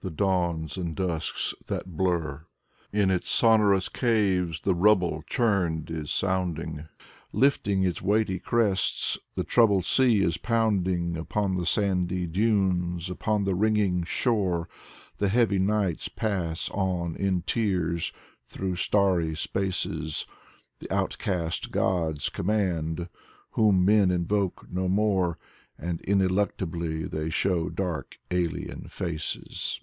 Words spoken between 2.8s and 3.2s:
In